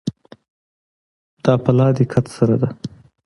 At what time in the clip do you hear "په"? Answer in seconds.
1.63-1.71